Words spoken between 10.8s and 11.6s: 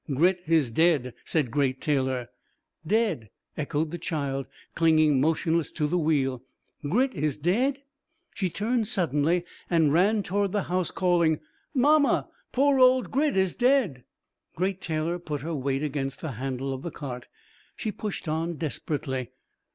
calling: